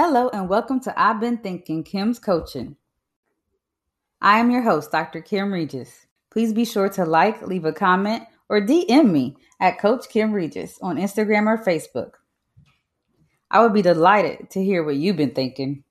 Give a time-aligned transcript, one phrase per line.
[0.00, 2.76] Hello, and welcome to I've Been Thinking Kim's Coaching.
[4.22, 5.20] I am your host, Dr.
[5.20, 6.06] Kim Regis.
[6.30, 10.78] Please be sure to like, leave a comment, or DM me at Coach Kim Regis
[10.80, 12.12] on Instagram or Facebook.
[13.50, 15.82] I would be delighted to hear what you've been thinking.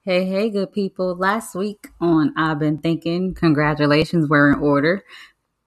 [0.00, 1.14] Hey, hey, good people.
[1.14, 5.04] Last week on I've Been Thinking, congratulations were in order.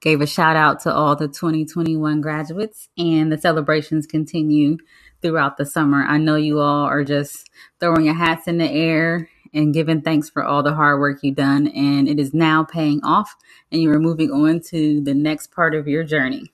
[0.00, 4.76] Gave a shout out to all the 2021 graduates, and the celebrations continue
[5.24, 6.04] throughout the summer.
[6.04, 7.48] I know you all are just
[7.80, 11.36] throwing your hats in the air and giving thanks for all the hard work you've
[11.36, 13.34] done, and it is now paying off,
[13.72, 16.52] and you are moving on to the next part of your journey.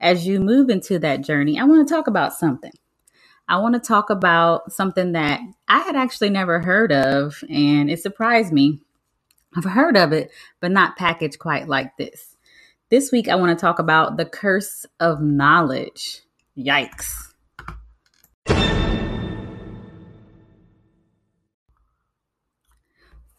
[0.00, 2.72] As you move into that journey, I want to talk about something.
[3.46, 8.00] I want to talk about something that I had actually never heard of, and it
[8.00, 8.80] surprised me.
[9.56, 12.36] I've heard of it, but not packaged quite like this.
[12.88, 16.22] This week, I want to talk about the curse of knowledge.
[16.58, 17.29] Yikes.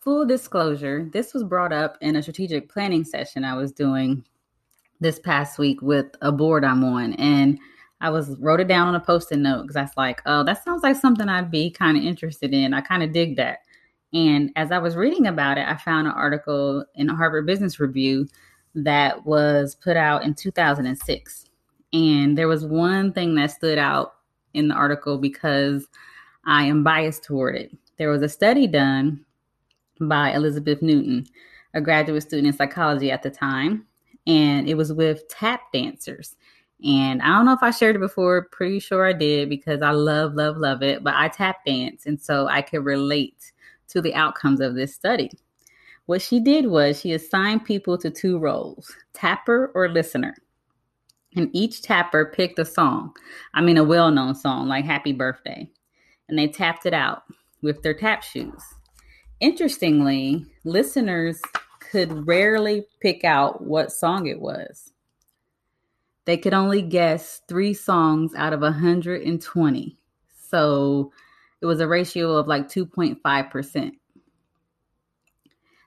[0.02, 4.26] Full disclosure, this was brought up in a strategic planning session I was doing
[5.00, 7.14] this past week with a board I'm on.
[7.14, 7.60] And
[8.02, 10.64] I was wrote it down on a post-it note because I was like, oh, that
[10.64, 12.74] sounds like something I'd be kind of interested in.
[12.74, 13.60] I kind of dig that.
[14.12, 17.80] And as I was reading about it, I found an article in the Harvard Business
[17.80, 18.28] Review
[18.74, 21.46] that was put out in 2006.
[21.94, 24.16] And there was one thing that stood out
[24.56, 25.86] in the article because
[26.44, 27.72] I am biased toward it.
[27.98, 29.24] There was a study done
[30.08, 31.26] by Elizabeth Newton,
[31.74, 33.86] a graduate student in psychology at the time.
[34.28, 36.36] And it was with tap dancers.
[36.84, 39.92] And I don't know if I shared it before, pretty sure I did because I
[39.92, 41.04] love, love, love it.
[41.04, 42.06] But I tap dance.
[42.06, 43.52] And so I could relate
[43.90, 45.30] to the outcomes of this study.
[46.08, 50.36] What she did was she assigned people to two roles tapper or listener.
[51.36, 53.16] And each tapper picked a song,
[53.54, 55.70] I mean, a well known song like Happy Birthday.
[56.28, 57.24] And they tapped it out
[57.62, 58.62] with their tap shoes.
[59.42, 61.42] Interestingly, listeners
[61.80, 64.94] could rarely pick out what song it was.
[66.26, 69.98] They could only guess three songs out of 120.
[70.48, 71.12] So
[71.60, 73.92] it was a ratio of like 2.5%.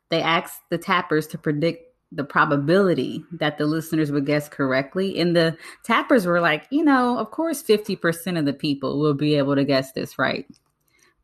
[0.09, 5.21] They asked the tappers to predict the probability that the listeners would guess correctly.
[5.21, 9.37] And the tappers were like, you know, of course, 50% of the people will be
[9.37, 10.47] able to guess this right.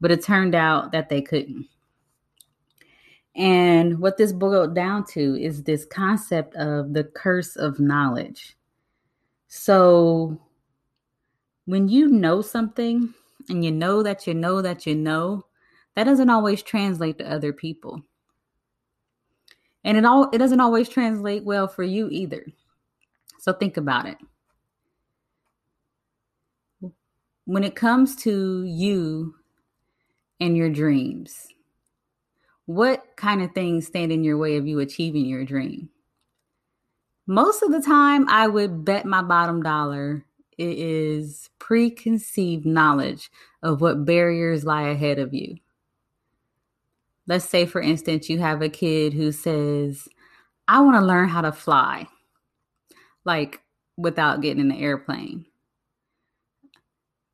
[0.01, 1.67] But it turned out that they couldn't.
[3.37, 8.57] And what this boiled down to is this concept of the curse of knowledge.
[9.49, 10.41] So
[11.67, 13.15] when you know something
[13.49, 15.47] and you know that you know that you know,
[15.95, 18.03] that doesn't always translate to other people.
[19.85, 22.45] And it all it doesn't always translate well for you either.
[23.39, 24.19] So think about it.
[27.47, 29.35] When it comes to you
[30.39, 31.49] and your dreams,
[32.75, 35.89] what kind of things stand in your way of you achieving your dream?
[37.27, 40.25] Most of the time, I would bet my bottom dollar
[40.57, 43.31] it is preconceived knowledge
[43.63, 45.57] of what barriers lie ahead of you.
[47.27, 50.07] Let's say, for instance, you have a kid who says,
[50.69, 52.07] I want to learn how to fly,
[53.25, 53.63] like
[53.97, 55.47] without getting in the airplane.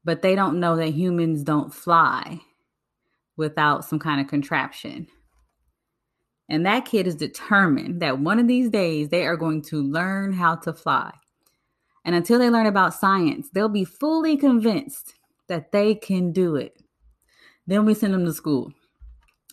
[0.03, 2.41] But they don't know that humans don't fly
[3.37, 5.09] without some kind of contraption.
[6.49, 10.33] And that kid is determined that one of these days they are going to learn
[10.33, 11.13] how to fly.
[12.05, 15.15] And until they learn about science, they'll be fully convinced
[15.49, 16.81] that they can do it.
[17.67, 18.73] Then we send them to school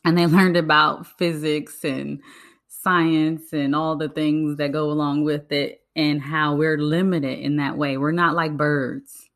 [0.06, 2.22] and they learned about physics and
[2.68, 7.58] science and all the things that go along with it and how we're limited in
[7.58, 7.98] that way.
[7.98, 9.30] We're not like birds.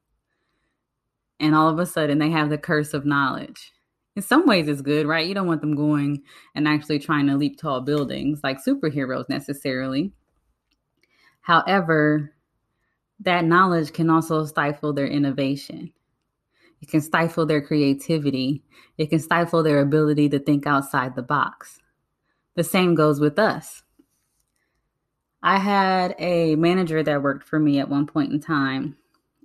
[1.39, 3.72] And all of a sudden they have the curse of knowledge
[4.18, 5.28] in some ways it's good, right?
[5.28, 6.24] You don't want them going
[6.56, 10.12] and actually trying to leap tall buildings like superheroes necessarily.
[11.42, 12.34] However,
[13.20, 15.94] that knowledge can also stifle their innovation.
[16.82, 18.64] It can stifle their creativity.
[18.98, 21.80] It can stifle their ability to think outside the box.
[22.56, 23.84] The same goes with us.
[25.44, 28.98] I had a manager that worked for me at one point in time,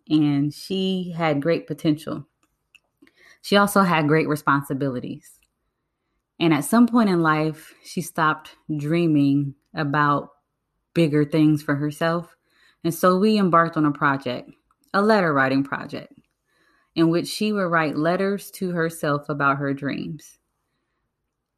[0.08, 2.26] and she had great potential.
[3.42, 5.38] She also had great responsibilities.
[6.40, 10.30] And at some point in life, she stopped dreaming about
[10.94, 12.36] bigger things for herself.
[12.84, 14.50] And so we embarked on a project,
[14.94, 16.12] a letter writing project,
[16.94, 20.38] in which she would write letters to herself about her dreams.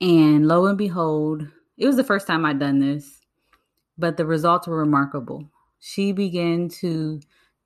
[0.00, 1.46] And lo and behold,
[1.76, 3.20] it was the first time I'd done this,
[3.96, 5.48] but the results were remarkable.
[5.80, 7.20] She began to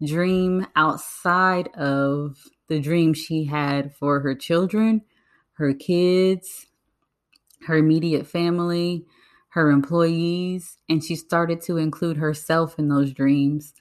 [0.05, 2.37] dream outside of
[2.69, 5.03] the dream she had for her children,
[5.55, 6.67] her kids,
[7.67, 9.05] her immediate family,
[9.51, 13.75] her employees, and she started to include herself in those dreams.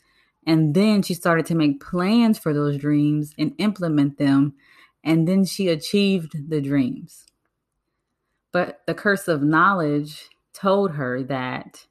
[0.46, 4.54] And then she started to make plans for those dreams and implement them.
[5.04, 7.25] And then she achieved the dreams.
[8.52, 11.86] But the curse of knowledge told her that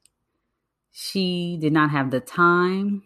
[0.90, 3.02] she did not have the time,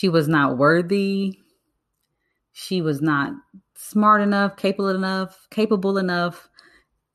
[0.00, 1.38] she was not worthy,
[2.52, 3.34] she was not
[3.74, 6.48] smart enough, capable enough, capable enough.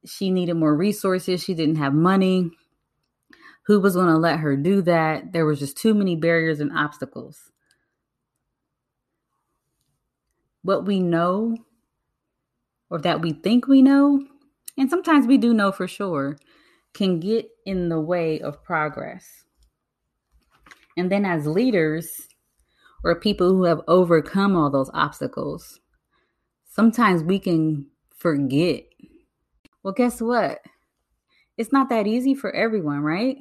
[0.05, 2.51] She needed more resources, she didn't have money.
[3.65, 5.33] Who was going to let her do that?
[5.33, 7.51] There was just too many barriers and obstacles.
[10.61, 11.57] What we know
[12.91, 14.23] or that we think we know,
[14.77, 16.38] and sometimes we do know for sure,
[16.93, 19.43] can get in the way of progress.
[20.95, 22.27] And then as leaders
[23.05, 25.79] or people who have overcome all those obstacles,
[26.67, 27.85] sometimes we can
[28.17, 28.83] forget.
[29.83, 30.59] Well, guess what?
[31.55, 33.37] It's not that easy for everyone, right?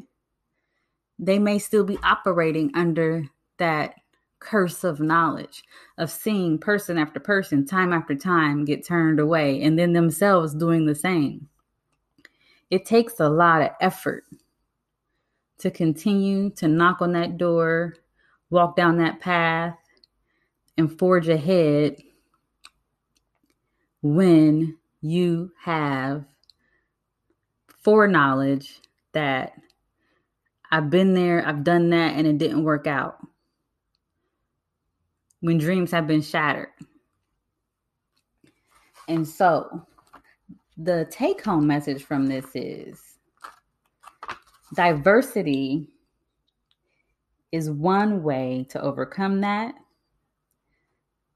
[1.19, 3.25] They may still be operating under
[3.57, 3.95] that
[4.39, 5.65] curse of knowledge
[5.97, 10.85] of seeing person after person, time after time, get turned away, and then themselves doing
[10.85, 11.49] the same.
[12.71, 14.25] It takes a lot of effort
[15.61, 17.95] to continue to knock on that door,
[18.55, 19.77] walk down that path,
[20.79, 21.97] and forge ahead
[24.03, 26.25] when you have
[27.83, 28.81] foreknowledge
[29.13, 29.53] that
[30.71, 33.19] I've been there, I've done that, and it didn't work out.
[35.41, 36.71] When dreams have been shattered.
[39.07, 39.87] And so,
[40.77, 43.01] the take home message from this is
[44.75, 45.94] diversity
[47.55, 49.77] is one way to overcome that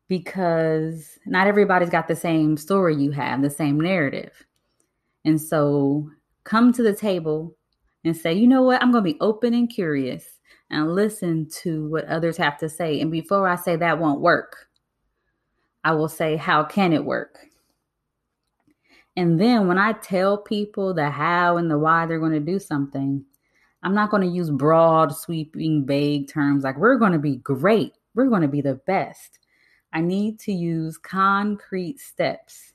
[0.08, 4.32] because not everybody's got the same story you have, the same narrative.
[5.24, 6.10] And so
[6.42, 7.56] come to the table
[8.04, 10.24] and say, you know what, I'm going to be open and curious
[10.70, 13.00] and listen to what others have to say.
[13.00, 14.66] And before I say that won't work,
[15.84, 17.38] I will say, how can it work?
[19.16, 22.58] And then when I tell people the how and the why they're going to do
[22.58, 23.24] something,
[23.82, 27.92] I'm not going to use broad, sweeping, vague terms like we're going to be great,
[28.14, 29.38] we're going to be the best.
[29.92, 32.74] I need to use concrete steps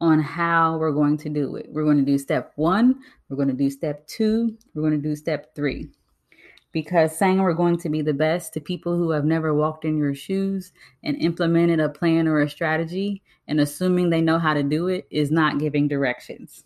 [0.00, 1.66] on how we're going to do it.
[1.70, 5.08] We're going to do step one, we're going to do step two, we're going to
[5.08, 5.90] do step three
[6.72, 9.98] because saying we're going to be the best to people who have never walked in
[9.98, 10.72] your shoes
[11.04, 15.06] and implemented a plan or a strategy and assuming they know how to do it
[15.10, 16.64] is not giving directions.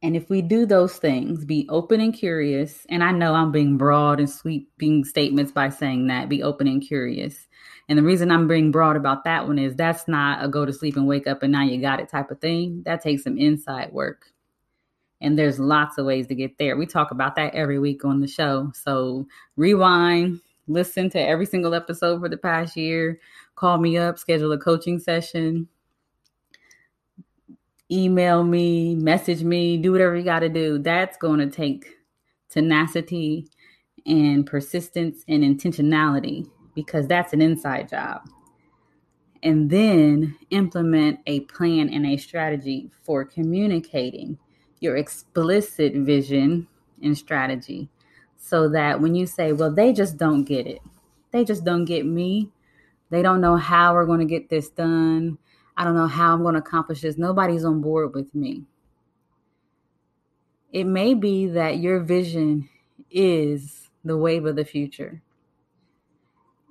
[0.00, 3.76] And if we do those things, be open and curious, and I know I'm being
[3.76, 7.48] broad and sweeping statements by saying that, be open and curious.
[7.88, 10.72] And the reason I'm being broad about that one is that's not a go to
[10.72, 12.82] sleep and wake up and now you got it type of thing.
[12.84, 14.26] That takes some inside work.
[15.20, 16.76] And there's lots of ways to get there.
[16.76, 18.70] We talk about that every week on the show.
[18.74, 23.18] So rewind, listen to every single episode for the past year,
[23.56, 25.66] call me up, schedule a coaching session,
[27.90, 30.78] email me, message me, do whatever you got to do.
[30.78, 31.86] That's going to take
[32.50, 33.48] tenacity
[34.06, 38.22] and persistence and intentionality because that's an inside job.
[39.42, 44.38] And then implement a plan and a strategy for communicating
[44.80, 46.66] your explicit vision
[47.02, 47.88] and strategy
[48.36, 50.80] so that when you say, well, they just don't get it,
[51.30, 52.50] they just don't get me,
[53.10, 55.38] they don't know how we're going to get this done,
[55.78, 58.64] I don't know how I'm going to accomplish this, nobody's on board with me.
[60.72, 62.68] It may be that your vision
[63.12, 65.22] is the wave of the future.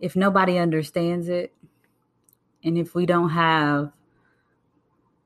[0.02, 1.54] If nobody understands it,
[2.66, 3.94] and if we don't have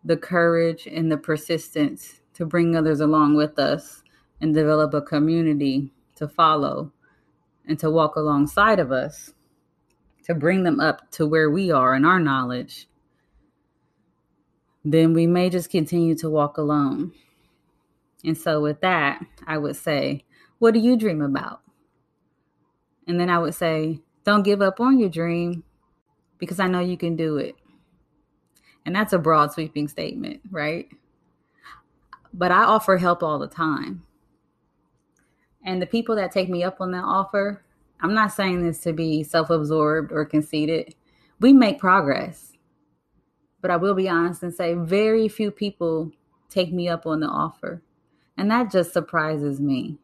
[0.03, 4.03] the courage and the persistence to bring others along with us
[4.39, 6.91] and develop a community to follow
[7.67, 9.33] and to walk alongside of us,
[10.25, 12.87] to bring them up to where we are in our knowledge,
[14.83, 17.11] then we may just continue to walk alone.
[18.23, 20.25] And so, with that, I would say,
[20.59, 21.61] What do you dream about?
[23.07, 25.63] And then I would say, Don't give up on your dream
[26.37, 27.55] because I know you can do it.
[28.85, 30.87] And that's a broad, sweeping statement, right?
[32.33, 34.03] But I offer help all the time.
[35.63, 37.63] And the people that take me up on that offer,
[38.01, 40.95] I'm not saying this to be self absorbed or conceited.
[41.39, 42.50] We make progress.
[43.61, 46.11] But I will be honest and say very few people
[46.49, 47.81] take me up on the offer.
[48.37, 49.97] And that just surprises me.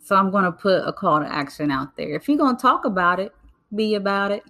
[0.00, 2.14] So I'm going to put a call to action out there.
[2.16, 3.34] If you're going to talk about it,
[3.74, 4.44] be about it.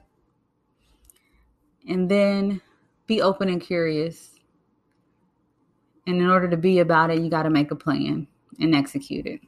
[1.89, 2.61] and then
[3.07, 4.31] be open and curious.
[6.07, 8.29] And in order to be about it, you got to make a plan
[8.61, 9.41] and execute it.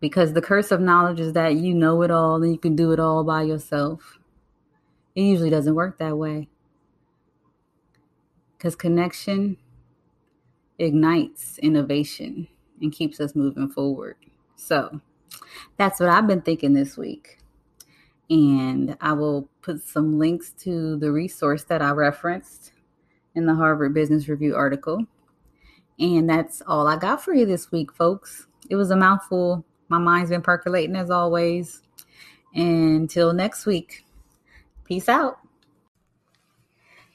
[0.00, 2.92] Because the curse of knowledge is that you know it all and you can do
[2.92, 4.18] it all by yourself.
[5.14, 6.48] It usually doesn't work that way.
[8.66, 9.58] Because connection
[10.76, 12.48] ignites innovation
[12.82, 14.16] and keeps us moving forward.
[14.56, 15.02] So
[15.76, 17.38] that's what I've been thinking this week.
[18.28, 22.72] And I will put some links to the resource that I referenced
[23.36, 25.06] in the Harvard Business Review article.
[26.00, 28.48] And that's all I got for you this week, folks.
[28.68, 29.64] It was a mouthful.
[29.88, 31.82] My mind's been percolating as always.
[32.52, 34.04] Until next week,
[34.82, 35.38] peace out.